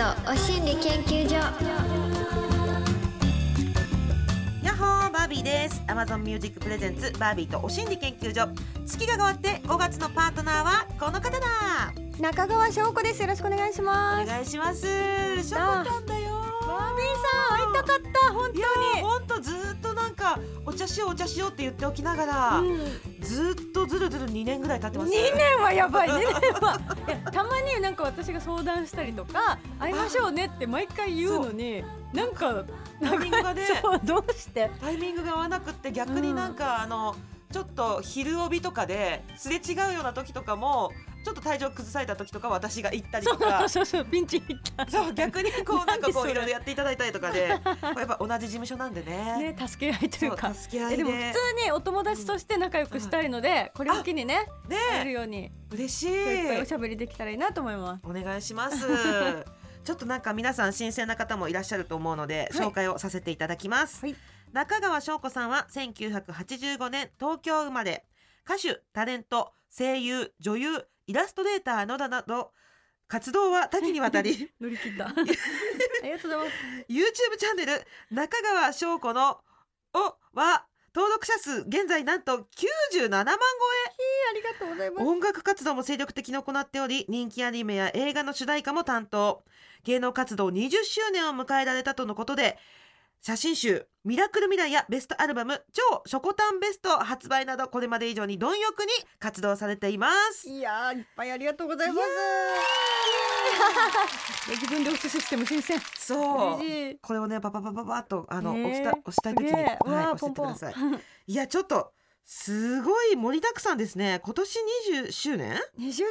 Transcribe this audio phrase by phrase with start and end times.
[0.00, 0.02] お
[0.34, 1.34] 心理研究所。
[1.34, 1.42] ヤ
[4.72, 5.82] ッホーバービーです。
[5.88, 8.48] Amazon Music Presents バービーとお心理研究所。
[8.86, 11.92] 月が変わって5月のパートナーはこの方だ。
[12.18, 13.20] 中川翔子です。
[13.20, 14.26] よろしくお願いしおます。
[14.26, 14.86] 願いします。
[15.42, 16.30] しょこちゃんだよ。
[16.66, 17.86] バービーさん会いたかっ
[18.26, 18.32] た。
[18.32, 18.79] 本当いやーほんとず
[20.34, 22.78] かお茶しようお茶しようって言っておきながら、に、
[23.20, 25.10] ずーっとずるずる2年ぐらい経ってます。
[25.10, 26.80] 2年はやばい2年は
[27.32, 31.82] たまになんか私が相談したりとか会いましょうねって毎回言うのに
[32.12, 32.64] なんか
[33.02, 33.62] タイミングがね
[34.04, 34.70] どうして？
[34.80, 37.16] タイミングが合わなくって逆になんか、あの
[37.52, 40.92] ちょっと昼帯とかですれ違うような時とかも
[41.24, 43.68] ちょっと体調崩された時とか私が行ったりとか。
[43.68, 49.54] そうそうピンチヒッターそう逆にこうなんかこういろいろやっていただいたりとかでやっぱ同じ事務所なんでね。
[49.54, 50.52] ね助け合いというか。
[50.52, 51.04] 助け合いで。
[51.04, 55.50] も普通にお友達として仲良くしたいので、これを機にねやるねように。
[55.70, 56.58] 嬉しい。
[56.58, 58.00] おいしゃべりできたらいいなと思います。
[58.04, 58.40] お願い。
[58.40, 58.78] します
[59.84, 62.66] ちょっとなんか皆さん新鮮な方もいらっしゃると思うので、はい。
[62.66, 64.16] 紹介をさせていただきます、はい。
[64.52, 68.04] 中川翔子さんは1985年東京生まれ。
[68.44, 72.52] 歌手タレント声優女優イラストレーターなどなど
[73.08, 75.08] 活動は多岐にわたり 乗り切った。
[75.10, 75.12] あ
[76.04, 76.52] りがとうございます。
[76.88, 79.40] YouTube チャンネル中川翔子の
[79.92, 83.34] おは登録者数現在なんと97万超
[84.30, 85.04] ありがとうございます。
[85.04, 89.42] 音楽活動も精力的に行っており人気アニメや映画の主題歌も担当
[89.82, 92.56] 芸能活動20周年を迎えられたとのことで
[93.22, 102.08] 写真集「ミラクル未来」やベストアルバム「超ショコタンベスト」発売などこれまで以上に貪欲に活動されていますいやーいっぱいありがとうございます。
[104.48, 105.78] いや自分で押すシステム新鮮。
[105.98, 106.60] そう。
[107.02, 110.74] これをねパパパパパッとあの、ねえ押した押したい時に、はい、押してってください
[111.26, 111.92] いやちょっと
[112.24, 114.20] すごい盛りだくさんですね。
[114.22, 114.58] 今年
[115.06, 116.04] 20周年？20周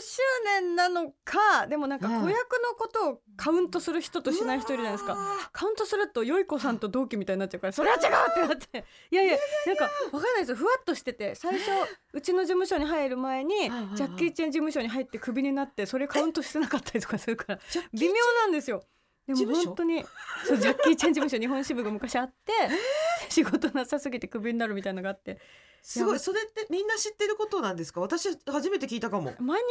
[0.44, 2.22] 年なのかでもなんかうん。
[2.24, 5.16] 子役のことをカウントする人としない人いるじゃないですか。
[5.16, 8.86] かカウントするとよい子さんと同期みたいになっちゃうからそれは違うってなって。
[9.12, 10.58] いやいやなんかわかんないですよ。
[10.58, 11.70] ふわっとしてて最初
[12.14, 13.56] うちの事務所に入る前に
[13.96, 17.60] ジャッキー・チェン事務所に入ってクビになってそれカウントしてなかったりとかするから
[17.94, 18.84] 微妙なんですよ。
[19.28, 20.04] でも本当に
[20.46, 22.52] そうジャッキー・チェン事務所日本支部が昔あって
[23.30, 25.40] 仕事なさすぎてクビになるみたいなのがあって
[25.82, 28.02] すごいそれってみんな知ってることなんですか？
[28.02, 29.34] 私初めて聞いたかも。
[29.40, 29.64] マニ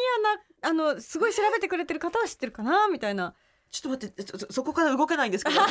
[0.63, 2.89] アなあのすごい調べてくれてる方は知ってるかな？
[2.89, 3.35] みたいな。
[3.71, 5.67] ちょっと待ってそこから動けないんですけどいや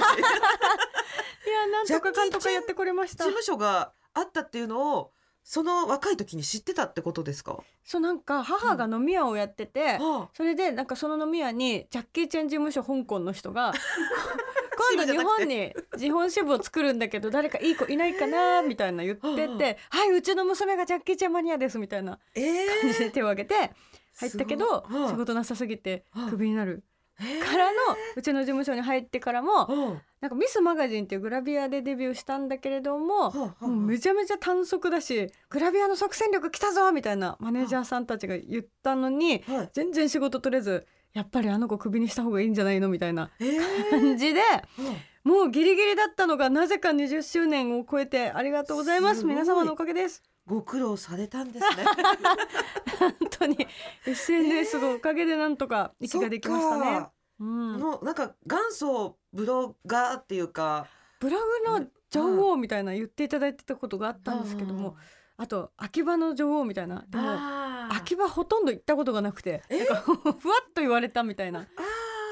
[1.72, 3.24] なんとか かんとかやってこれました。
[3.24, 5.12] 務所があったっていうのを
[5.44, 10.28] その若い時に知ってたってことですか、そうなんか母が飲み屋をやってて、あ。
[10.34, 13.74] それでなんかその飲み屋にジャッキー・チェン事務所香港の人が
[14.95, 23.71] 今度日本に日本支部を作るんだけど誰かいい子いないかなみたいな言ってて「はいうちの娘がジャッキー・チェンマニアです」みたいなええ感じで手を挙げて
[24.19, 26.29] 入ったけど仕事なさすぎてうん。
[26.29, 26.83] クビになる。
[27.19, 27.39] えー。
[27.39, 27.77] からの
[28.15, 30.01] うちの事務所に入ってからもうん。
[30.19, 39.69] なんかミスマガジンっていうグラビアでデビューしたんだけれどももうめちゃめちゃ短足だしグラビアの即戦力来たぞみたいなマネージャーさんたちが言ったのにはい。
[39.73, 43.89] 全然仕事取れずやっぱりあの子クビにした方がいいんじゃないのみたいなえー。
[43.89, 44.41] 感じで
[44.78, 44.95] うん
[45.28, 49.25] もうギリギリだったのがなぜか20周年を超えてありがとうございます。
[49.25, 50.23] 皆様のおかげです。
[50.45, 51.83] ご苦労されたんですね。
[52.97, 53.67] 本当に。
[54.06, 56.85] SNS のおかげでなんとか息ができましたね。
[56.85, 57.11] そっか。
[57.41, 60.88] うん、もうなんか元祖ブロガーっていうか。
[61.19, 64.95] ブログの女王みたいな言っていただいてたことがあったんですけども
[65.38, 67.06] あと秋葉の女王みたいな。
[67.08, 67.24] でも
[67.90, 69.62] 秋葉ほとんど行ったことがなくて。
[69.70, 69.78] え？
[69.78, 71.66] なんかふわっと言われたみたいな。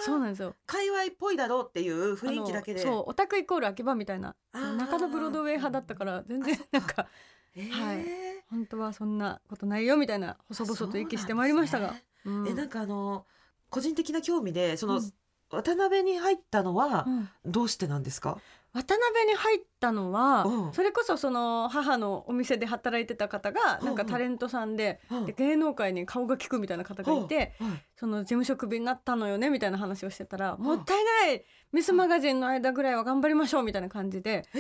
[0.04, 0.56] そうなんですよ。
[0.66, 2.82] 界隈っぽいだろうっていう雰囲気だけで。
[2.82, 4.36] そうオタクイコール秋葉みたいな。
[4.54, 7.08] 中野ブロードウェイ派だったから全然なんか
[7.56, 7.70] えー。
[7.72, 8.06] はい。
[8.50, 11.96] 本当はそんなことないよみたいな細々と息してまいりましたが、
[12.26, 12.48] うん。
[12.48, 13.26] えなんかあの
[13.70, 15.14] 個人的な興味でその、うん。
[15.52, 17.30] 渡辺に入ったのはうん。
[17.46, 18.40] どうしてなんですか、
[18.76, 20.74] 渡辺に入ったのは、うん。
[20.74, 25.26] それこそその母のお店で働いてた方がなんかタレントさんで,、うん。
[25.26, 27.52] で芸能界に顔が利くみたいな方がいて、はい。
[27.96, 34.60] その事務所クビになったのよねみたいな話をしてたら、もったいないミスマガジンの間ぐらいは頑張りましょうみたいな感じで、え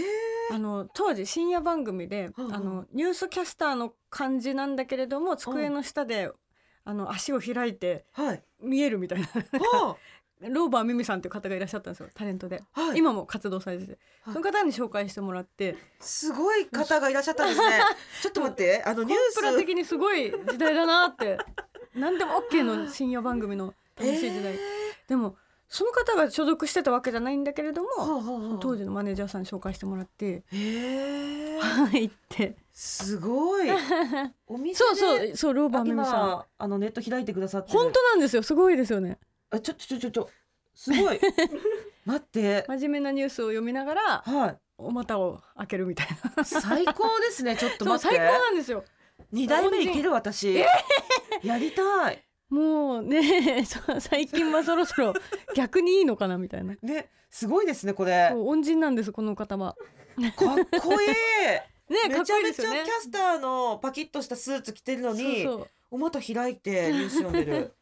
[0.54, 0.56] ー。
[0.56, 6.32] あの当時深夜番組で、あのニュースキャスターの感じなんだけれども机の下で、
[6.86, 8.44] あの足を開いてはい。
[8.62, 9.28] 見えるみたいな。
[9.28, 9.98] は
[10.42, 12.98] ローバーミミさんっていう方がいらっしゃったんですよタレントで、あはい。
[12.98, 13.92] 今も活動されてて、
[14.24, 14.34] はい。
[14.34, 15.78] その方に紹介してもらって。
[16.00, 17.80] すごい方がいらっしゃったんですね。
[18.22, 21.38] ちょっと待ってあのニューコンプラス的にすごい時代だなって。
[21.96, 24.60] 何でも OK の深夜番組の楽しい時代、え
[25.08, 25.38] でも
[25.70, 28.58] その方が所属してたわけじゃないんだけれども、ーはあはあはあ。
[28.60, 30.44] 当時のマネージャーさんに紹介してもらって。
[30.52, 32.58] へえ入って。
[32.74, 33.70] すごい。
[34.48, 36.14] お店そうでそうそうローバーミミさん。
[36.14, 37.80] 今あのネット開いてくださってる。
[37.80, 38.44] 本当なんですよ。
[38.44, 39.18] すごいですよね
[39.52, 40.30] あちょちょちょちょ
[40.74, 41.20] すごい。
[42.06, 42.66] 待って。
[42.68, 44.58] 真面目なニュースを読みながらはい。
[44.78, 46.44] お股を開けるみたいな。
[46.44, 48.18] 最高ですねちょっとそう待って。
[48.18, 48.84] 最高なんですよ。
[49.32, 50.56] 二代目いける私、
[51.44, 52.22] やりたい。
[52.50, 53.66] もうね
[54.00, 55.14] 最近はそろそろ
[55.56, 56.76] 逆にいいのかなみたいな。
[56.82, 58.32] ねすごいですねこれ。
[58.34, 59.76] 恩人なんですこの方は。
[60.36, 61.08] かっこいい。
[61.08, 65.48] ねめちゃめちゃキャスターのパキッとしたスーツ着てるのに
[65.92, 67.74] お股開いてニュース読んでる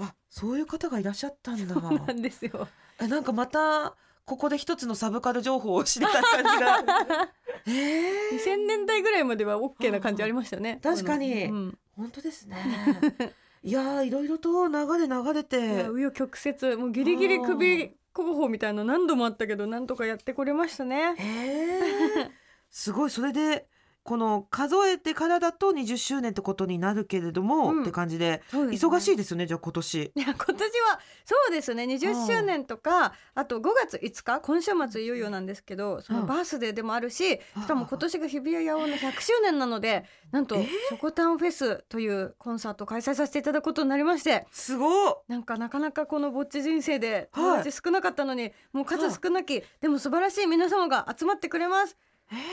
[0.00, 1.74] あそういう方がいらっしゃったんだ。
[1.74, 2.68] そうなんですよ。
[3.00, 3.94] えなんかまた
[4.24, 7.28] ここで一つのサブカル情報を知れた感じが。
[7.66, 11.44] えー、2000年代ぐらいまでは OK な感じありましたよね確かに。
[11.44, 12.56] うん本当ですね。
[13.62, 21.14] いやーいろいろと流れ流れいてや紆余曲折もうギリギリ首候補みたいなの何度もあったけどなんとかやってこれましたね。
[21.18, 22.30] えー、
[22.70, 23.10] すごい。
[23.10, 23.66] それで
[24.02, 27.82] この数えてからだと20周年ってことになるけれども、うん。
[27.82, 28.90] って感じでそうですね。
[28.90, 30.12] 忙しいですよねじゃあ今年。
[30.14, 31.84] いや今年はそうですね。
[31.84, 45.22] 20周年とかあと5月5日今週末いよいよなんですけどそのバースデーでもあるししかも今年が日比谷野音の100周年なのでなんとえー「ショコタンフェス」というコンサートを開催させていただくことになりましてすごっ。
[45.28, 47.64] なんかなかなかこのぼっち人生で友はい。
[47.64, 51.96] 達少なかったのに、もう数少なき、でも素晴らしい皆様が集まってくれます、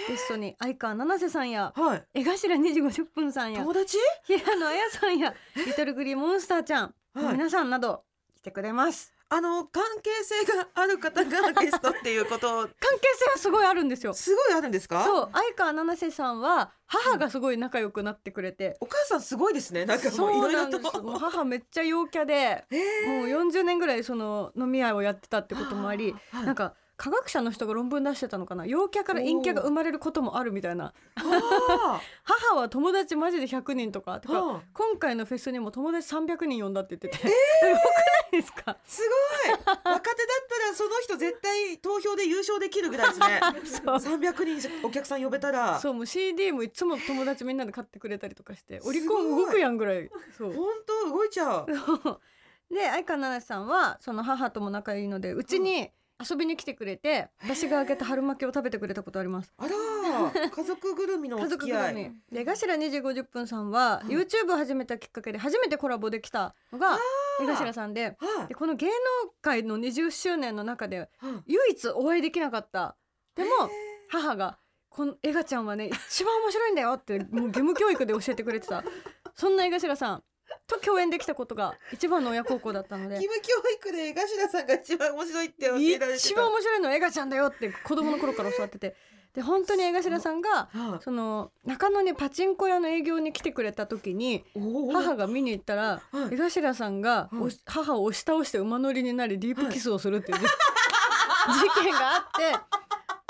[0.07, 2.03] ゲストに相川七瀬さんやはい。
[2.15, 3.97] 江頭2時50分さんや友達？
[4.25, 7.33] 平野綾さんやリトルグリーモンスターちゃん、はい。
[7.33, 8.03] 皆さんなど
[8.35, 9.13] 来てくれます。
[9.29, 12.47] あの関係性がある方がゲストっていうこと
[12.79, 14.13] 関係性はすごいあるんですよ。
[14.13, 15.03] すごいあるんですか？
[15.03, 19.85] そう相川七瀬さんは母がすごい仲良くなってくれて、お母さんすごいですね。
[19.85, 21.03] なんかもそうういろないろと。
[21.03, 23.18] もう母めっちゃ陽キャでえー。
[23.19, 26.45] もう40年ぐらいその飲み屋をやってたってこともあり、はい。
[26.45, 28.65] なんか科学者の人が論文出してたのかな？
[28.65, 30.94] 陽キャから陰キャが生まれることもあるみたいな。
[31.15, 34.19] あ 母は友達マジで100人とか。
[34.19, 34.61] てか、はあ。
[34.73, 37.27] 今回のフェスにも友達300人呼んだって言ってて、
[37.63, 38.75] えー、よくないですか？
[38.83, 39.01] す
[39.45, 39.55] ごい。
[39.55, 39.99] 若手だっ
[40.49, 43.41] たらその人絶対投票で優勝できるぐらいですね。
[44.01, 44.17] そう。
[44.17, 45.79] 300人お客さん呼べたら。
[45.79, 50.09] そうもう CD もいつも友達みんなで買ってくれたりとかしてオリコン動くやんぐらい。
[50.35, 50.51] そう。
[50.53, 51.67] 本当動いちゃう。
[52.73, 59.53] で相川七瀬さんはその母とも仲いいのでうちに遊びに来てくれて私があげた春巻きを食べてくれたことあります。
[59.57, 59.69] あら
[60.49, 61.81] 家族ぐるみのお家付き合い。
[61.81, 62.35] 族ぐるみ。
[62.37, 66.97] で頭2時50分さんは YouTube を始めたきっかけで初めてコラボできたのが
[67.41, 68.47] 江頭さんではい。
[68.47, 68.91] でこの芸能
[69.41, 71.07] 界の20周年の中ではい
[71.47, 72.95] 唯一お会いできなかった。
[73.35, 73.49] でも
[74.09, 74.57] 母が
[74.89, 78.83] 「このエガちゃんはね一番面白いんだよ」ってもう義務教育で教えてくれてた。
[79.35, 80.23] そんな江頭さん
[80.67, 83.15] と共演できたことが一番の親孝行だったので。
[83.15, 88.95] 義務教育で江頭さんが一番面白いって教えられてた一番面白いのはエガちゃんだよって子供の頃から教わってて
[89.33, 94.43] で本当に江頭さんがはいその中野にパチンコ屋の営業に来てくれた時に
[94.91, 96.33] 母が見に行ったらはい。
[96.33, 97.29] 江頭さんが
[97.65, 102.77] 母を押し倒して馬乗りになりディープキスをするっていう、事件があって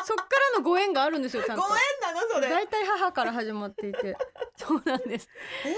[0.07, 0.23] そっか
[0.53, 1.63] らのご縁があるんですよちゃんと。
[1.63, 2.49] ご縁なのそれ。
[2.49, 4.15] 大体母から始まっていて。
[4.55, 5.27] そうなんです。
[5.65, 5.73] えー、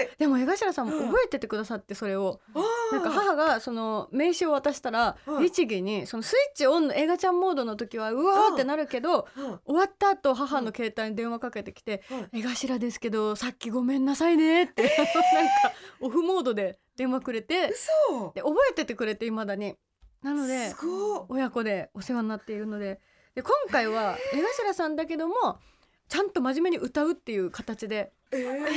[0.00, 0.08] い。
[0.18, 2.40] でも江頭さんも覚えててくださってそれを。
[2.54, 2.62] あー。
[2.92, 17.70] なんか母がその名刺を渡したらはい律儀にそのスイッチオンの映画ちゃんモードの時はうわーってなるけどは終わった後母の携帯に電話かけてきていはい「江頭ですけどさっきごめんなさいね」って なんかオフモードで電話くれて
[18.10, 18.32] 嘘。
[18.34, 19.76] で覚えててくれていまだに。
[20.22, 20.72] なので
[21.28, 23.00] 親子でお世話になっているので。
[23.34, 25.58] で今回は江頭さんだけども
[26.08, 28.40] ちゃんと真面目に歌うっていう形でえー。
[28.40, 28.68] 参加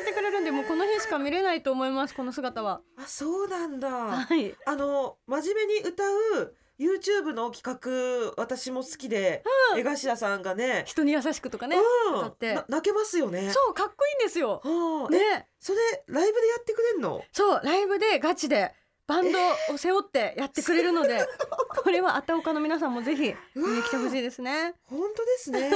[0.00, 2.80] してくれるんでもうこの日しか見れないと思いますこの姿は。
[2.98, 3.88] あそうなんだ。
[3.88, 4.54] はい。
[4.66, 6.04] あの真面目に歌
[6.38, 9.44] う YouTube の企画私も好きで、
[9.76, 10.84] 江頭さんがね。
[10.86, 12.18] 人に優しくとかね、うん。
[12.20, 12.54] 歌って。
[12.54, 13.50] な泣けますよね。
[13.50, 14.62] そうかっこいいんですよ。
[14.64, 15.48] はあえね。
[15.58, 17.22] それライブでやってくれんの？
[17.32, 18.72] そうライブでガチで
[19.10, 21.26] バンドを背負ってやってくれるので、
[21.82, 24.76] これはあたおかの皆さんもぜひ見に来てほしいですね。
[24.84, 25.68] 本当ですね。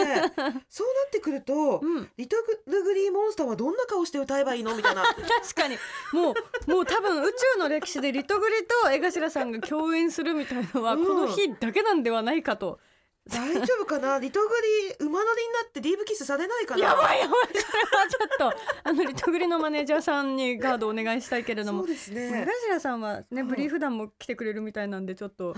[0.71, 2.37] そうなってくると、うん、リト
[2.67, 4.77] ルグリーモンスターはどんな顔して歌えばいいの？
[4.77, 5.03] みたいな。
[5.43, 5.77] 確かに。
[6.13, 6.33] も
[6.67, 11.05] うもう多分宇宙の歴史でリトグリと江頭さんが共演するみたいのはうん。
[11.05, 12.79] この日だけなんではないかと。
[13.31, 14.19] 大丈夫かな？
[14.19, 14.49] リトグ
[15.01, 16.85] リ馬乗りになってディーブキスされないかな？
[16.85, 17.37] やばいやばい。
[17.55, 21.81] ちょっとあのリトグリのマネージャーさんにガードお願いしたいけれども。
[21.81, 23.49] そうです江ね頭さんはねうん。
[23.49, 25.55] ブリーフ団も来てくれるみたいなんでちょっと。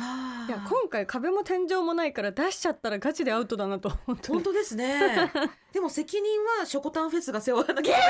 [0.48, 3.88] いや今回壁も天井もないから出しちゃったらガチでアウトだなと。
[4.06, 5.32] 本当に本当ですね。
[5.72, 8.00] でも責任はショコタンフェスが背負わなきゃい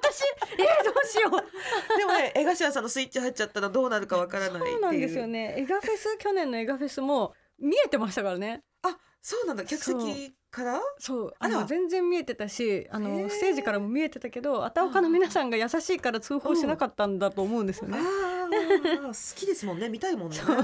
[0.00, 0.22] 私？
[0.58, 1.30] えー、どうしよう。
[1.32, 4.72] けないでもね江頭さんのスイッチ入っちゃったらどうなるかわからないっていう。
[4.74, 5.54] そうなんですよね。
[5.58, 8.62] エガフェス去年のエガフェスも見えてましたからね。
[8.82, 9.64] あそうなんだ。
[9.64, 10.80] 客席から？
[10.98, 11.34] そう。
[11.38, 17.98] あの全然見えてたしあのステージからも見えてたけどあたおかの皆さんが優しいから通報しなかったんだと思うんですよね。
[17.98, 19.88] あー好きですもんね。
[19.88, 20.36] 見たいもんね。
[20.36, 20.56] そう。
[20.56, 20.60] う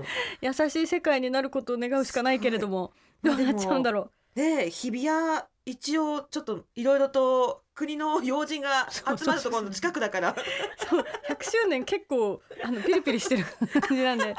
[0.00, 0.04] ん。
[0.40, 2.92] 優しい世界になることを願うしかないけれども
[3.22, 10.30] どうなっちゃうんだろで日比谷一応ちょっといろいろと国の要人が集まるところの近くだから。
[10.30, 10.34] う
[10.88, 11.04] そう。
[11.28, 13.44] 100周年結構あのピリピリしてる
[13.82, 14.34] 感じなんで。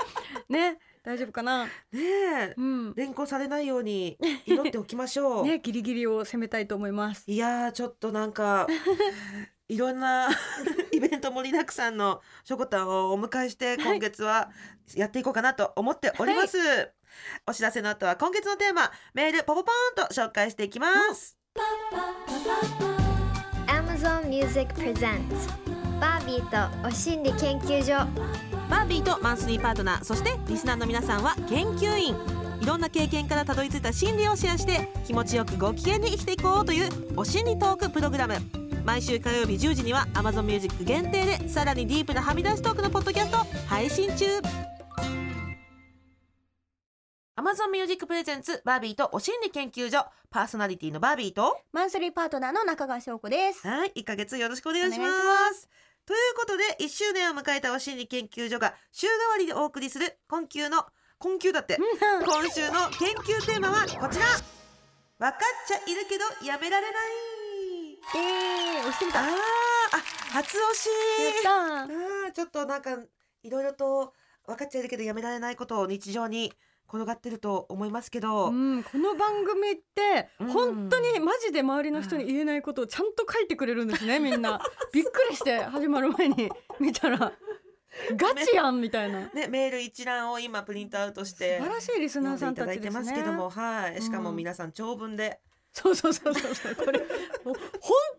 [0.50, 1.66] ね大丈夫かな？
[1.66, 2.54] ねえ。
[2.58, 2.94] うん。
[2.96, 5.46] 連行されないように祈っておきましょう。
[5.48, 7.24] ねギリギリを攻めたいと思います。
[7.28, 8.68] いやーちょっとなんか
[9.70, 10.30] いろんな
[10.92, 13.78] イベント盛りだくさんのしょこたんをお迎えしてはい。
[13.78, 14.50] 今月は
[14.96, 16.58] やっていこうかなと思っております、
[17.46, 21.38] お知らせの後は今月のテーマメールポポポーンと紹介していきます、
[23.68, 25.48] Amazon Music Presents
[26.02, 32.16] バービーとお心理研究所バービーとマンスリーパートナーそしてリスナーの皆さんは研究員。
[32.62, 38.36] いろんな経験からたどり着いた心理をシェアして気持ちよくご機嫌に生きていこうというお心理トークプログラム。
[38.86, 44.26] 毎週火曜日10時には Amazon Music 限定でさらにディープなはみ出しトークのポッドキャストを配信中。
[47.38, 50.06] Amazon Music Presents バービーとお心理研究所。
[50.30, 53.68] パーソナリティのバービーとマンスリーパートナーの中川翔子です。
[53.68, 55.06] はい1ヶ月よろしくお願いしま
[55.54, 55.70] す
[56.50, 60.84] ことで1周年を迎えたお心理研究所が週替わりでお送りする今週の
[61.20, 64.26] 今週だって今週の研究テーマはこちら。
[65.20, 67.02] 分かっちゃいるけどやめられない。
[68.16, 69.36] えー、押してみあーたや
[69.92, 69.98] あ
[70.32, 70.90] 初押し。
[71.40, 71.84] った。
[71.84, 72.98] あーちょっとなんか
[73.44, 74.14] いろいろと
[74.48, 76.52] 分かっちゃいるけどやめられないことを日常に
[76.92, 80.52] 転がってると思いますけど、うん、この番組ってうん。
[80.52, 84.60] 本当にマジで周りの人に言えないことをちゃんと書いてくれるんですね みんな。
[84.92, 86.50] びっくりして始まる前に。
[86.80, 87.32] 見たら
[88.16, 89.30] ガチやんみたいな。
[89.34, 94.36] ね、メール一覧を今プリントアウトして素晴らしいリスナ読んでいただいてーさんたちですねますけども、はい、しかもうん。
[94.36, 95.40] 皆さん長文で、
[95.74, 96.76] そうそうそうそうそう。
[96.76, 97.00] これ
[97.44, 97.56] ほ本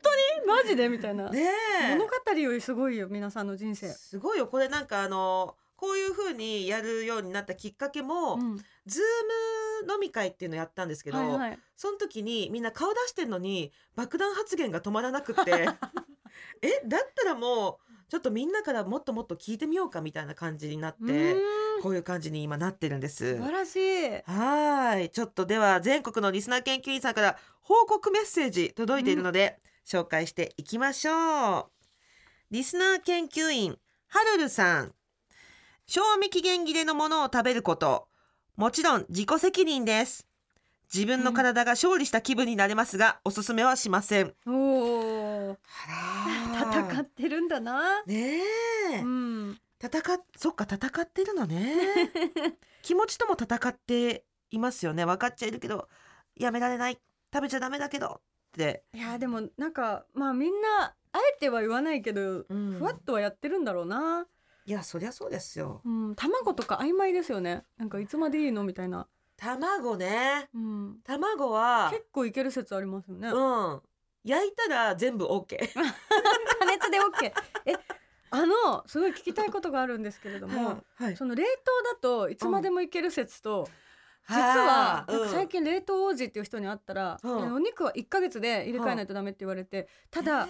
[0.02, 1.50] 当にマジでみたいな、ね
[1.82, 1.94] え。
[1.96, 4.46] 物語よりすごいよ皆さんの人生、すごいよ。
[4.46, 8.56] これなんかあのこういう風にやるようになったきっかけも、うん。
[8.84, 11.58] ズーム飲み会っていうのやったんですけど、はいはい。
[11.74, 15.68] その時にみんな顔出してんのに爆弾発言が止まらなくって
[16.60, 21.36] えだったらもうちょっとみんなからもっともっと聞いてみようかみたいな感じになっうて
[21.82, 23.36] こういう感じに今なってるんです。
[23.36, 23.42] 素。
[23.42, 24.22] 晴らしい。
[24.30, 25.08] はい。
[25.08, 31.66] ちょっとでは全国のリスナー研究員さんから報告メッセージ届いているので、紹介していきましょう。
[32.50, 34.94] リスナー研究員はるるさん
[35.90, 38.06] 賞味期限切れのものを食べること。
[38.54, 40.24] もちろん自己責任です。
[40.94, 44.32] 自分の体が勝利した気分になれますが、おすすめはしません。
[44.46, 48.04] おおあら戦ってるんだな。
[48.04, 48.38] ね
[48.92, 49.58] え、うん。
[49.82, 51.74] 戦っそっか戦ってるのね。
[52.82, 55.04] 気持ちとも戦っていますよね。
[55.04, 55.88] 分かっちゃいるけど
[56.36, 57.00] やめられない。
[57.34, 58.20] 食べちゃダメだけど。
[58.50, 62.76] って、いやでもなんかまあみんなあえては言わないけど、うん。
[62.78, 64.28] ふわっとはやってるんだろうな、
[64.66, 65.80] いやそりゃそうですよ。
[65.84, 67.64] うん、卵とか曖昧ですよね。
[67.78, 70.48] なんかいつまでいいのみたいな、卵ね。
[70.54, 73.80] うん、卵は結構いける説ありますよね、うん。
[74.24, 77.32] 焼いたら全部 OK 加熱で OK
[77.64, 77.74] え
[78.30, 81.16] あのすごい聞きたいことがあるんですけれども、はい。
[81.16, 81.50] その冷凍
[81.94, 83.68] だといつまでもいける説と、
[84.28, 85.04] 実はあ。
[85.08, 87.54] ーなんか最近冷凍王子っていう人に会ったら、うん。
[87.54, 90.48] お肉は1ヶ月で入れ替えないとダメって言われて、ただへ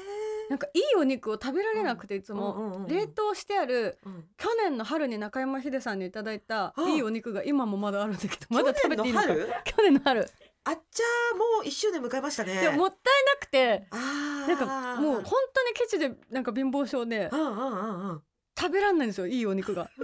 [0.51, 3.99] なんかいいお肉を食べられなくていつも、冷凍してある
[4.37, 9.29] 去年の春に中山秀さんにいただいたはいいいお肉が今もまだあるんだけどまだ食べていいのか？
[9.65, 10.29] 去年の春。
[10.65, 12.61] あっちゃーもう一周年迎えましたね。
[12.61, 13.87] でももったいなくて
[14.49, 15.23] なんかもう本
[15.55, 17.31] 当にケチでなんか貧乏症で
[18.59, 19.89] 食べらんないんですよいいお肉が。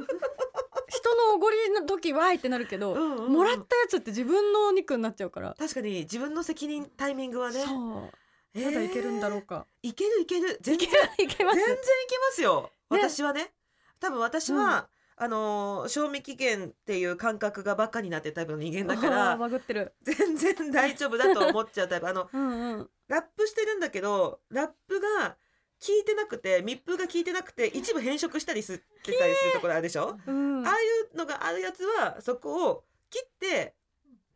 [0.88, 7.60] 人のおごりの時わーいってなるけど、もらったやつって自分のお肉になっちゃうから、確かに自分の責任タイミングはね。
[7.60, 7.68] そう。
[7.68, 8.25] えー
[8.64, 10.58] まだいけるんだろうか、いけるいける。
[10.60, 11.56] 全然るいけます。
[11.56, 12.70] 全然いけますよ。
[12.90, 12.98] ね。
[13.02, 13.52] 私はね。
[14.00, 19.94] 多分私は、あのー賞味期限っていう感覚がバカになってるタイプの人間だからバグってる。
[20.02, 22.08] 全然大丈夫だと思っちゃうタイプ。
[22.08, 22.90] あのうんうん。
[23.08, 25.36] ラップしてるんだけどラップが
[25.78, 30.66] 効いてなくて密封が効いてなくて一部変色したりすってたりするところあるでしょ、うん。
[30.66, 30.76] ああい
[31.14, 33.74] うのがあるやつはそこを切って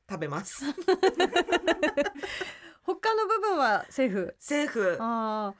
[0.08, 0.64] 食べます
[2.82, 4.34] 他の部分はセーフ？
[4.38, 4.96] セーフ。
[5.00, 5.54] あ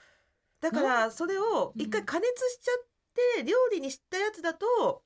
[0.61, 2.87] だからそれを一回加熱しちゃっ
[3.39, 5.03] て料理にしたやつだと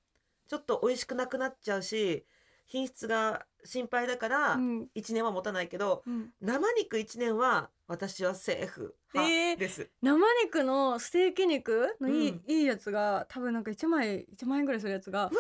[0.49, 2.25] ちょっと美味しくなくなっちゃうし
[2.67, 4.89] 品質が心配だからあ、うん。
[4.97, 8.97] 1年は持たないけどうん、生肉1年は私はセーフ。
[9.15, 12.43] えー派です、生肉のステーキ肉のいい,、うん。
[12.49, 15.31] いいやつが多分なんか1枚1万円ぐらいするやつが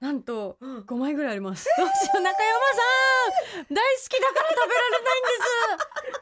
[0.00, 0.78] なんとうん。
[0.80, 1.66] 5枚ぐらいあります。
[1.76, 3.74] どうしよう中山さん。
[3.74, 5.28] 大好きだから食べられないんで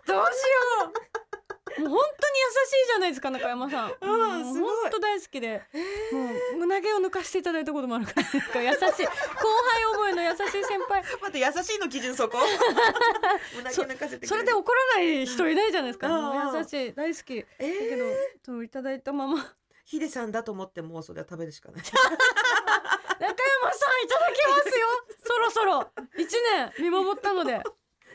[0.02, 0.06] す。
[0.06, 0.28] どうし
[0.88, 0.92] よ
[1.78, 3.92] もう本当に優しいじゃないですか中山さん。
[4.00, 5.62] うん本当大好きで、
[6.12, 8.22] もう胸毛を抜かしていただいたこともあるから
[8.62, 8.80] 優しい。
[8.82, 11.02] 後輩思いの優しい先輩。
[11.02, 12.38] 待って優しいの基準そこ？
[13.54, 14.26] 胸毛抜かせてくれる。
[14.26, 16.08] それで怒らない人いないじゃないですか。
[16.56, 16.94] 優しい。
[16.94, 17.40] 大好き。
[17.42, 17.88] だえー。
[17.90, 18.04] けど
[18.44, 19.36] そういただいたまま。
[19.38, 19.46] 中
[19.84, 21.82] ヒデさんだと思ってもうそれは食べるしかない
[23.20, 24.86] 山さんいただきますよ。
[25.24, 26.32] そろそろ一
[26.78, 27.62] 年見守ったので。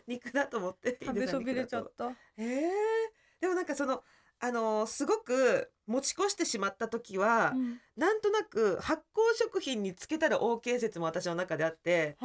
[0.07, 1.88] 肉だと思って食べそびれちゃた。
[1.88, 2.12] った。
[2.38, 4.03] えー、でもなんかその
[4.39, 7.79] あのーすごく持ち越してしまった時は、うん。
[7.95, 12.17] なんとなく発酵食品につけたら OK 説も私の中であって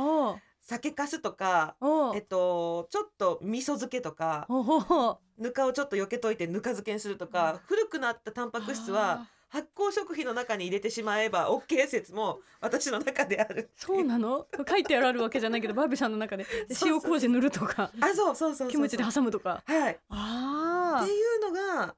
[0.61, 1.77] 酒粕とか
[2.15, 4.47] えっとちょっと味噌漬けとか
[5.39, 14.47] ぬかをちょっと避けといてぬか漬けにするとか古くなったタンパク質は発酵食品の中に入れてしまえば OK 説も私の中であるそうなの？
[14.69, 16.47] 書いてあるわけじゃないけどバービーさんの中で
[16.85, 19.63] 塩麹塗るとかあそうそうそうキムチで挟むとか。
[19.67, 19.93] はい。
[19.95, 21.53] っあていうの
[21.87, 21.95] が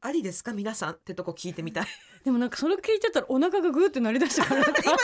[0.00, 0.52] ありですか？
[0.52, 1.86] 皆さんってとこ聞いてみたい。
[2.24, 4.94] でもなんかそれ聞いてたらお腹がグーってなりだしたから 今しょ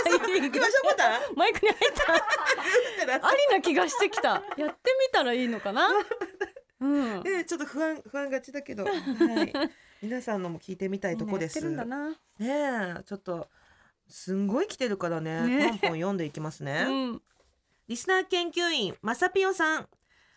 [0.84, 1.18] こた？
[1.30, 3.14] んマイクに入 った。
[3.14, 4.28] ありな気がしてきた。
[4.30, 4.70] やってみ
[5.12, 5.88] たらいいのかな？
[6.80, 7.22] うん。
[7.22, 8.94] ねちょっと不安不安がちだけど、はい、
[10.02, 11.60] 皆さんのも聞いてみたいとこです。
[11.68, 11.76] ね
[12.40, 13.48] えちょっと
[14.08, 16.86] すんごい来てるからねねポンポン読んでいきますね。
[16.88, 17.22] うん
[17.88, 19.88] リスナー研究員まさぴよさん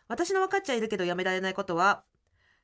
[0.07, 2.03] 私の分かっちゃいるけどやめられないことは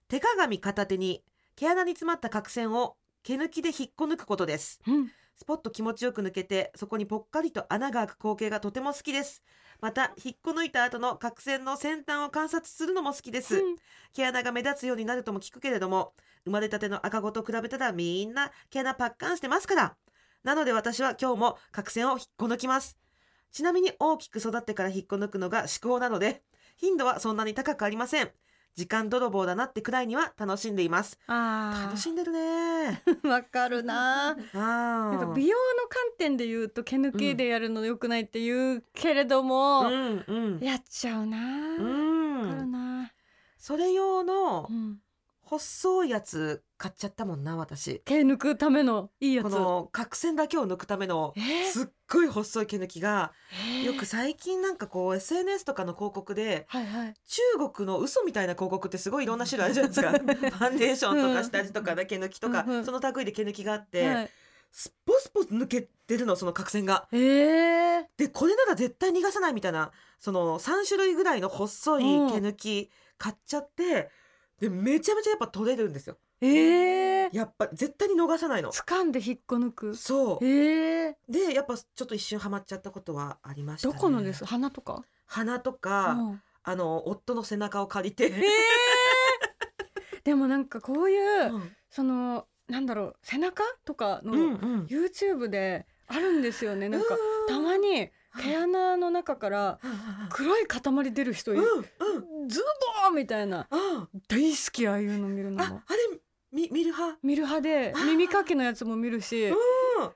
[0.08, 1.24] 手鏡片手に
[1.56, 4.82] 毛穴に詰まった角栓を毛抜きで引っこ抜くことです。
[4.88, 9.42] うんスポッと気持ちよく抜けてそこにぽっかりと穴が開く光景がとても好きです。
[9.80, 13.76] また引っこ抜いた後の角栓の先端を観察するのも好きです、うん。
[14.14, 16.12] 毛穴が目立つようになるとも聞くけれども
[16.44, 19.96] 生まれたての赤子と比べたらみんな毛穴パッカンしてますから。
[20.44, 22.98] なので私は今日も角栓を引っこ抜きます。
[23.54, 26.44] ちなみに大きく育ってから引っこ抜くのが至高なので
[26.76, 28.32] 頻度はそんなに高くありません
[28.76, 31.18] 時間泥棒だなってくらいには楽しんでいます。
[31.28, 33.04] あ楽しんでるね。
[33.06, 34.30] ー わかるな。
[34.30, 40.24] あなんかー美容の観点で言うと毛抜きでやるの良くないって言うけれども、うん。
[40.28, 40.60] うん。
[40.60, 41.38] やっちゃうな、
[41.78, 43.12] うわかるん、な、
[43.58, 45.02] それ用のうん、
[45.42, 48.00] 細いやつ買っちゃったもんな私。
[48.06, 49.44] 毛抜くためのいいやつ。
[49.44, 51.66] この角栓だけを抜くためのえー？
[51.66, 53.84] すっごい細い毛抜きがえー？
[53.84, 57.14] よく最近なんかこう SNS とかの広告ではいはい。
[57.28, 60.12] 中国の嘘みたいな広告ってすごいいろんな種類あるじゃないですか。
[60.58, 62.86] ファンデーションとか下地とかで毛抜きとかうんうん。
[62.86, 64.30] その類で毛抜きがあって、はい、
[64.72, 67.10] スポスポ抜けてるのその角栓が。
[67.12, 74.10] えー、でこれなら絶対逃がさないみたいなその3種類ぐらいの細い毛抜き買っちゃって
[74.62, 76.18] でめちゃめちゃやっぱ取れるんですよ。
[76.42, 77.28] え。
[77.28, 78.72] ー、やっぱ絶対に逃さないの。
[78.72, 79.96] 掴んで引っこ抜く。
[79.96, 80.46] そう。
[80.46, 81.10] え。
[81.10, 83.94] ー、でやっぱちょっと一瞬ハマっちゃったことはありましたね。
[83.94, 84.46] どこのです？
[84.46, 85.04] 鼻とか？
[85.26, 86.42] 鼻とか、うん。
[86.64, 88.30] あの夫の背中を借りて、え。
[88.30, 91.72] ー、 でもなんかこういう、うん。
[91.90, 94.86] そのなんだろう背中とかの、うんうん。
[94.86, 96.90] YouTube であるんですよね。
[96.90, 99.80] なんかうんたまに毛穴の中から
[100.30, 102.50] 黒い塊出る人いる、うんうん。
[102.50, 102.62] ズ
[103.04, 103.68] ボーみたいな。
[103.70, 105.78] あ大好きああいうの見るのも。
[105.78, 106.20] ああれ
[106.52, 107.20] み見る派？
[107.24, 109.56] 見る派で耳かきのやつも見るしうん。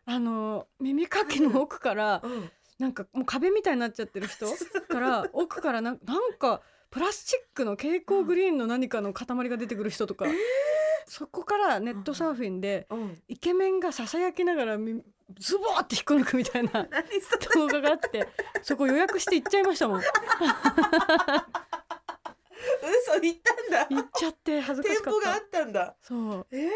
[0.05, 2.49] あの耳かきの奥からうん。
[2.79, 4.47] なんかもう壁みたいになっちゃってる人
[4.89, 10.25] から奥からなんなんかプラスチックの蛍光グリーンの何かの塊が出てくる人とか、
[11.07, 13.21] そこからネットサーフィンでうん。
[13.27, 15.01] イケメンがささやきながらみ
[15.39, 16.87] ズボーって引っこ抜くみたいな
[17.55, 18.27] 動画があって
[18.61, 20.01] そこ予約して行っちゃいましたもん。
[20.01, 20.05] 行
[22.87, 24.01] 嘘言ったんだ。
[24.01, 25.95] っちゃって恥ずかしかっ店舗があたったんだ。
[26.01, 26.47] そう。
[26.51, 26.69] えー、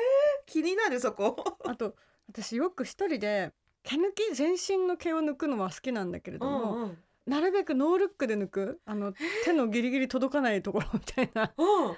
[0.46, 1.36] 気になるそこ。
[1.66, 1.96] あと
[2.30, 6.98] 私よく一人で毛抜き全身の毛を抜くのは好きなんだけれども、うんうん。
[7.26, 8.82] なるべくノールックで抜く。
[8.86, 9.14] あの
[9.46, 11.54] 手のギリギリ届かないところみたいな。
[11.58, 11.96] うん。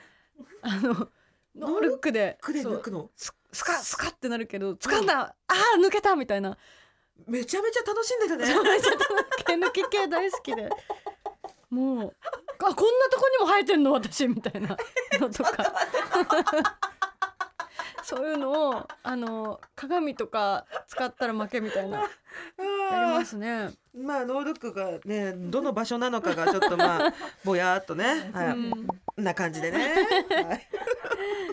[0.62, 1.10] あの
[1.56, 3.10] ノールックで抜くの？
[3.16, 6.58] ススカスカってなるけど掴んだ、あー抜けたみたいな。
[7.28, 8.46] めちゃめちゃ楽しんでるね。
[9.46, 10.70] 毛抜き系大好きで
[11.70, 12.16] もう
[12.60, 14.78] あこんなとこにも生えてんの私みたいな
[15.20, 15.66] のとか。
[18.10, 22.00] そういうのをあの鏡とか使ったら負けみたいな。
[22.00, 22.06] や
[23.06, 23.70] りますね。
[23.96, 27.14] まあノールックがねどの場所なのかがちょっとまあ
[27.46, 28.48] ぼやーっとね、はい。
[28.48, 28.88] うん。
[29.24, 29.94] な感じでね、
[30.30, 30.68] はい。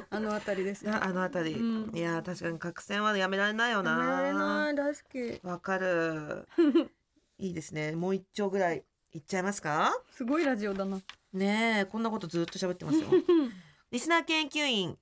[0.08, 0.92] あのあたりですね。
[0.92, 1.94] なあのあたり、うん。
[1.94, 3.90] いやー確かに角栓はやめられないよな。
[3.90, 5.46] やめられない大好き。
[5.46, 6.48] わかる。
[7.36, 7.92] いいですね。
[7.92, 8.82] もう一丁ぐらい
[9.16, 9.92] いっちゃいますか？
[10.10, 11.00] すごいラジオだな。
[11.32, 13.06] ねえこんなことずっと喋ってますよ。
[13.90, 14.98] リスナー研究員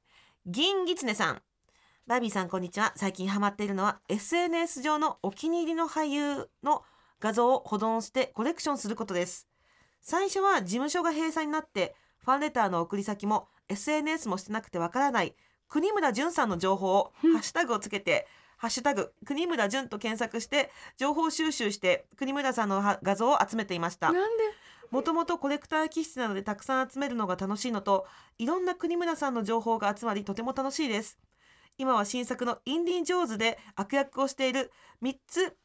[0.47, 1.43] 銀ギツネさん。
[2.07, 2.93] バービーさんこんにちは。
[2.95, 6.85] 最近ハマっているのは SNS 上のお気に入りの俳優の
[7.19, 9.49] 画像を保存してコレクションすることです。
[10.01, 15.35] 最初は事務所が閉鎖になってファンレターの送り先も SNS もしてなくてわからない
[15.69, 24.13] 国村淳さんの情報をハッシュタグをつけて「ハッシュタグ国村淳」と検索して情報収集して国村さんのは画像を集めていました。
[24.13, 24.45] なんで？
[24.91, 28.07] もともとコレクター気質なのでたくさん集めるのが楽しいのと
[28.39, 31.19] いろんな国村さんの情報が集まりとても楽しいです。
[31.79, 34.71] 今は新作のインディ・ジョーズで悪役をしている
[35.03, 35.57] 3つ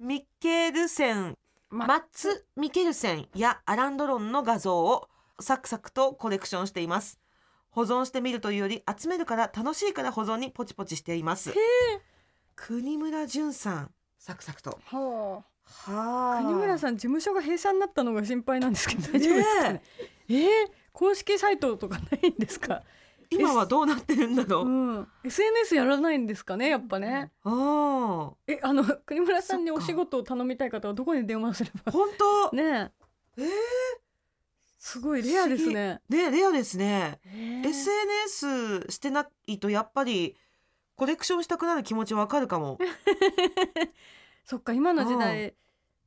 [0.00, 1.38] ミッケルセン
[1.70, 5.08] まマッツ・ミケルセンやアラン・ドロンの画像を
[5.38, 7.20] サクサクとコレクションしています。
[7.70, 11.52] 保存してみるというより集めるから楽しいから保存にポチポチしています
[12.56, 14.78] 国村淳さんサクサクと。
[14.86, 15.42] はは
[16.36, 16.38] あ。
[16.38, 19.82] あ国村さん事務所が閉鎖になったのが心配なんですけど大丈夫ですかね？
[20.28, 20.46] えー、
[20.92, 22.82] 公式サイトとかないんですか？
[23.30, 24.64] 今はどうなってるんだろう？
[24.66, 24.68] う、
[25.00, 25.08] ん。
[25.24, 27.30] SNS やらないんですかねやっぱね。
[27.44, 28.34] ああ。
[28.46, 31.92] えあの国村さんにお仕事を頼みたい方はどこに電話すれば？
[31.92, 32.08] 本
[32.50, 32.56] 当？
[32.56, 32.90] ねえ。
[33.38, 33.46] えー、
[34.78, 36.00] すごいレアですね。
[36.08, 37.62] ねレアですね、え。
[37.64, 40.36] ー SNS してないとやっぱり
[40.96, 42.78] コレクションしたくなる気持ちわかるかも。
[44.44, 45.54] そっか今の時代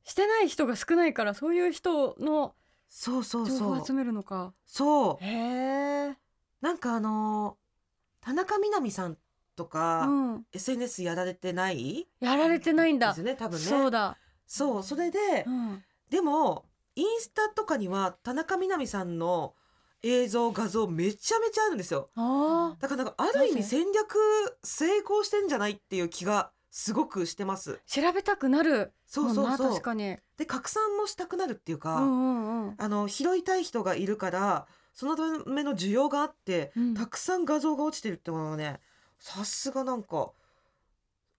[0.04, 2.54] してない人が少ないからそういう人の
[2.88, 4.52] そうそう情報を集めるのか。
[4.66, 5.24] そう。
[5.24, 6.16] へえ。
[6.60, 7.60] なんかあのー
[8.22, 9.16] 田中みな実さん
[9.56, 10.46] とか、うん。
[10.52, 12.06] SNS やられてない？
[12.20, 13.08] やられてないんだ。
[13.08, 13.64] ですよね多分ね。
[13.64, 14.18] そうだ。
[14.46, 15.84] そうそれで、うん。
[16.10, 19.54] でもインスタとかには田中みな実さんの
[20.02, 22.10] 映像画像めちゃめちゃあるんですよ。
[22.16, 24.16] あだからなんかある意味戦略
[24.62, 27.80] 成功してんじゃないっていう気がすごくしてます。
[27.86, 29.70] ー調べたくなるそうそうそう。
[29.70, 30.16] 確かに。
[30.38, 32.74] で拡散もしたくなるっていうか、うんうんうん。
[32.78, 36.94] あの拾いたい人がいるからそのための需要があって、うん。
[36.94, 38.80] たくさん画像が落ちてるってものはね
[39.18, 40.30] さすがなんか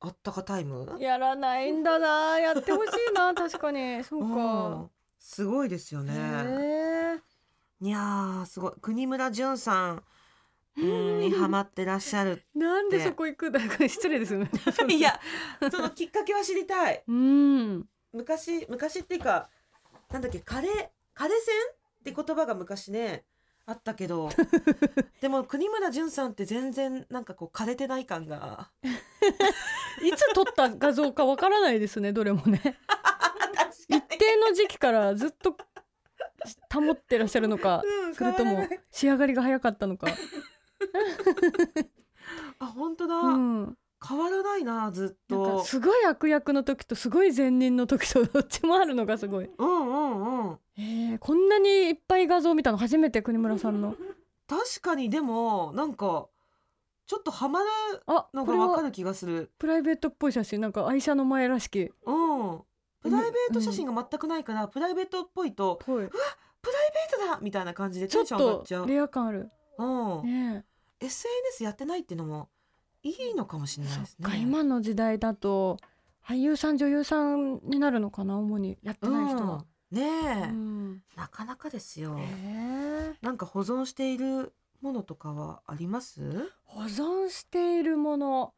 [0.02, 0.98] あったかタイム？
[1.00, 4.04] やらないんだなやってほしいな確かに。
[4.04, 4.90] そううかん。
[5.20, 6.14] すごいですよね。
[7.82, 8.74] いやーすごい。
[8.82, 10.04] 国村淳さん
[10.78, 11.20] うん。
[11.20, 12.44] にハマってらっしゃる。
[12.54, 14.34] なんでそこ行くだから失礼です。
[14.34, 14.50] よ ね
[14.96, 15.20] いや
[15.72, 17.04] そのきっかけは知りたい。
[17.08, 17.90] うん。
[18.14, 19.50] 昔昔っていうか
[20.12, 21.56] なんだっけ枯れ枯れ線
[22.00, 23.26] って言葉が昔ね
[23.66, 24.30] あったけど
[25.22, 28.70] でも国村淳さんって全然なんかこう枯れてない感が。
[30.04, 32.78] いつ撮った画像かわからないですねどれもね。
[33.88, 35.56] 一定の時期からずっと
[36.74, 40.08] 保ってらっしゃるのかうんそれとも仕上がりが早かったのか、
[42.60, 43.78] あ本当だ、うん、
[44.08, 50.58] 変わらないなずっなんとかすごい悪役の時とすごい善人の時とどっちもあるのがすごい、うんうんうん。
[50.78, 53.96] えー、こんなにいっぱい画像見たの初めて国村さんの。
[54.48, 56.28] 確かにでもなんか
[57.06, 57.66] ちょっとハマる
[58.08, 59.52] あのこれはがわかる気がする。
[59.60, 61.92] プライベートっぽい写真なんか愛車の前らしき。
[62.06, 62.62] うん
[63.02, 66.08] プライベート写真が全くないから、プライベートっぽいとぽい。
[66.08, 69.50] プライベートだみたいな感じでちょっテンション上がっとちゃう、レア感ある。
[69.80, 70.24] うん。
[70.24, 70.66] ね
[71.00, 72.50] SNS やってないっていうのも
[73.02, 74.38] いいのかもしれないですね。
[74.40, 75.78] 今の時代だと
[76.24, 79.98] 俳優さん女優さんになるのかな主にやってない人は、うん。
[79.98, 81.04] ねえ、うん。
[81.18, 82.16] なかなかですよ。
[82.20, 86.52] へーなんか保存しているものとかはあります？
[86.66, 88.54] 保存しているもの。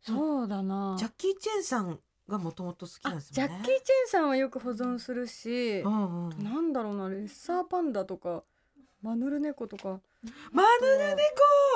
[0.00, 3.48] そうだな、ジャッキー・チェンさんがもともと好きなんあですよね。
[3.48, 6.44] ジャッキー・チェンさんはよく保存するし、うんうん。
[6.44, 8.42] なんだろうなレッサーパンダとか
[9.02, 10.00] マヌルネコとか。
[10.52, 11.04] マヌルネ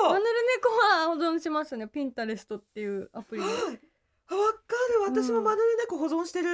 [0.09, 1.87] マヌルネコは保存しますね。
[1.87, 3.47] ピンタレストっていうアプリで。
[3.47, 4.57] コわか
[4.95, 5.01] る。
[5.05, 5.35] 私うん。
[5.37, 6.49] もマヌルネコ保存してる、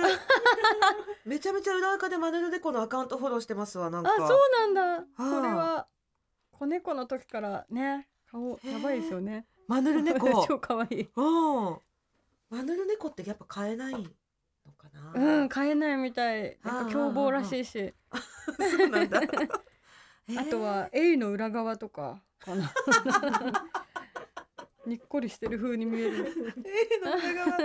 [1.25, 4.11] めちゃめちゃ裏垢でマヌルネコのアカウントフォローしてますわなんか。
[4.13, 5.01] あそうなんだ。
[5.01, 5.41] こあ。
[5.41, 5.87] れは
[6.51, 9.45] 子猫の時からね顔やばいですよね。
[9.67, 10.27] マヌルネコ。
[10.47, 11.09] 超可愛い。
[11.15, 11.21] う
[11.71, 11.79] ん
[12.49, 14.03] マヌルネコってやっぱ買えないの
[14.77, 16.43] かな、うん飼えないみたい。
[16.43, 17.93] やっぱ凶暴らしいし。
[18.57, 19.21] そうなんだ。
[20.37, 22.71] あとはエイの裏側とかかな。
[24.85, 26.33] にっこりしてる風に見える。
[26.65, 27.57] えーの裏側。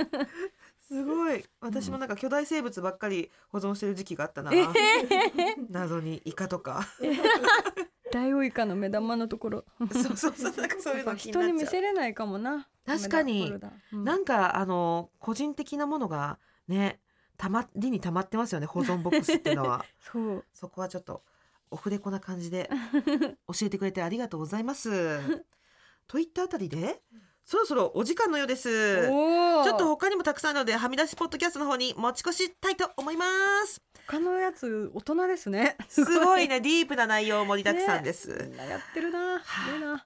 [0.87, 1.43] すごい。
[1.61, 4.51] 私もなんか巨大生物ばっかり保存してる時期があったな、
[5.71, 6.87] 謎にイカとか
[8.15, 9.65] ダイオウイカの目玉のところ。
[9.93, 11.43] そうそうそうなんかそういうの気になっちゃう。
[11.43, 12.69] 人に見せれないかもな。
[12.87, 13.33] 確かに。
[13.33, 14.05] メダフォルダうん。
[14.05, 17.01] なんかあの個人的なものがね
[17.37, 19.85] たまりにたまってますよね保存ボックスっていうのは。
[19.99, 20.45] そう。
[20.55, 21.25] そこはちょっと
[21.73, 22.71] オフレコな感じで
[23.49, 25.19] 教えてくれてありがとうございます。
[26.07, 27.03] といったあたりで
[27.45, 29.07] そろそろお時間のようです。
[29.07, 33.27] ちおょっと他にもたくさんあるのではみ出しポッドキャストの方に持ち越したいと思いま
[33.67, 33.83] す。
[34.07, 35.77] 他のやつ大人ですね。
[35.89, 38.29] すごいね ディープな内容盛りだくさんです。
[38.49, 39.41] みんなやってるな。
[39.41, 40.05] すごいな。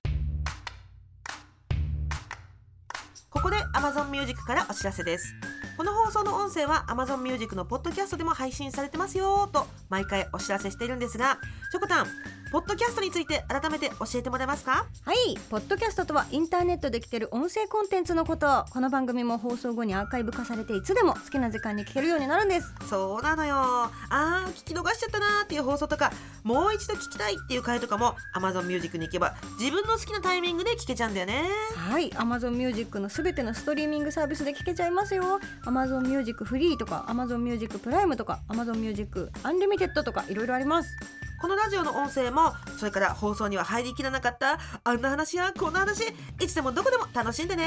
[3.30, 5.32] ここで Amazon Music からお知らせです
[5.78, 11.38] この放送の音声は Amazon Music のポッドキャストでも配信されてますよと毎回お知らせしているんですが
[11.70, 12.06] しょこたん
[12.50, 14.86] ポッドキャストについて改めて教えてもらえますか？
[15.04, 18.64] はいポッドキャストとはインターネットで聞ける音声コンテンツのこと。
[18.70, 22.72] この番組も放送後にアーカイブ化されていつでも好きな時間に聞けるようになるんです。
[22.88, 23.54] そうなのよ。
[23.54, 26.10] あー聞き逃しちゃったなーっていう放送とか
[26.42, 31.44] もう一度聞きたいっていう回とかも Amazon Music に行けば自分の好きなタイミングで聞けちゃうんだよね。
[31.76, 35.38] はい Amazon Music のすべてのストリーミングサービスで聞けちゃいますよ
[35.68, 40.96] Amazon Music フリーとか Amazon Music プライムとか Amazon Music アンリミテッドとかいろいろあります。
[41.40, 46.02] このラジオの音声もそれから放送には入りきらなかったあんな話やこんな話
[46.40, 47.64] いつでもどこでも楽しんでね。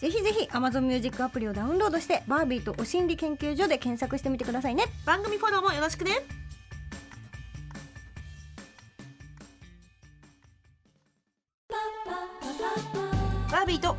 [0.00, 4.84] ぜひぜひ Amazon Music アプリをダウンロードしてバービーとお心理研究所で検索してみてくださいね。
[5.04, 6.12] 番組フォローもよろしくね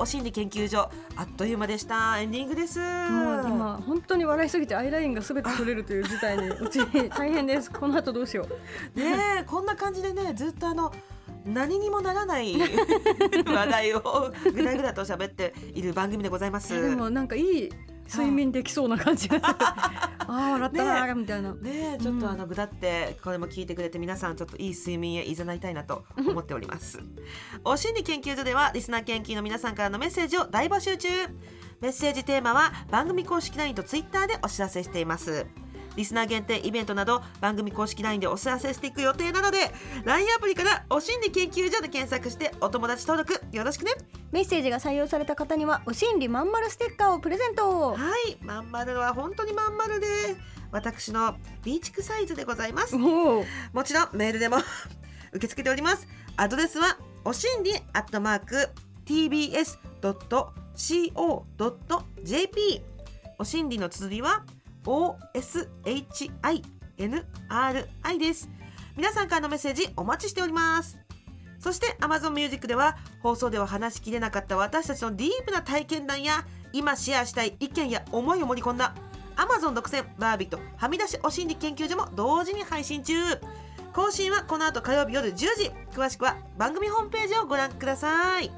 [0.03, 2.19] お心理研究所あっという間でした。
[2.19, 2.77] エンディングです。
[2.77, 2.87] もう
[3.47, 6.79] 今本当に笑いすぎてアイラインがすべて取れるという事態にうち
[7.15, 7.71] 大変です。
[7.71, 8.45] この後どうしよ
[8.95, 8.99] う。
[8.99, 10.91] ねえこんな感じでねずっとあの
[11.45, 12.53] 何にもならない
[13.47, 16.73] 話題をぐだぐだと喋っている番組でございます。
[16.73, 17.69] でもなんかいい
[18.07, 22.01] 睡眠できそうな感じが ああ笑ったなーみたいな、ねえ。
[22.01, 26.99] ちょっとあのぐだってこれも聞いてくれて皆さんちょっといい睡眠へいざないたいなと思っております。
[27.63, 31.09] お心理研究所ではリスナー研究の皆さんからのメッセージを大募集中。
[31.81, 35.45] メッセージテーマは番組公式 LINE と Twitter でお知らせしています
[35.95, 39.71] リスナー限定イベントなど番組公式 LINE でお知らせしていく予定なので
[40.05, 43.91] LINE アプリからお心理研究所で検索してお友達登録よろしくね。
[44.31, 47.93] メッセージが採用された方にはお心理まんまるステッカーをプレゼント。
[47.93, 48.37] はい。
[48.41, 50.07] まん丸は本当にまん丸で
[50.71, 52.97] 私のビーチクサイズでございます。
[52.97, 53.45] も
[53.83, 54.57] ちろんメールでも
[55.31, 56.07] 受け付けております。
[56.35, 58.69] アドレスはおしんりアットマーク
[61.45, 62.81] tbs.co.jp
[63.39, 64.43] おしんりの綴りは
[64.85, 66.61] OSHINRI
[68.19, 68.49] です。
[68.95, 70.99] 皆さんからのメッセージお待ちしております。
[71.59, 78.93] そして Amazon Music では放送では話しきれなかった私たちのディープな体験談や今シェアしたい意見や思いを盛り込んだ
[79.37, 83.13] Amazon 独占バービーとはみ出しお心理研究所も同時に配信中。
[83.93, 85.71] 更新はこの後火曜日夜10時。
[85.93, 88.51] 詳しくは番組ホームページをご覧ください。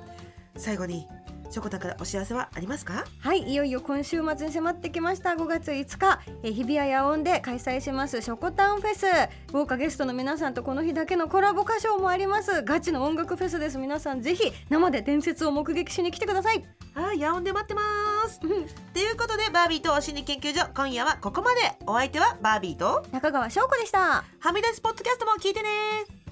[0.56, 1.08] 最後に
[1.50, 3.06] しょこたんからお知らせはありますか？
[3.20, 5.32] はいいよいよ今週末に迫ってきました。
[5.32, 9.06] 5月5日えー日比谷野音で開催しますショコタンフェス。
[9.54, 12.64] 豪華ゲストの皆さんとこの日だけのコラボ歌唱もあります。
[12.64, 13.78] ガチの音楽フェスです。
[13.78, 16.66] 皆さんぜひ生で伝説を目撃しに来てください。
[16.94, 17.82] はい夜音で待ってま
[18.28, 18.40] す。
[18.40, 21.62] ということでバービーとお心理研究所今夜はここまで。
[21.88, 24.24] お相手はバービーと中川翔子でした。
[24.40, 26.25] はみ出しポッドキャストも聞いてね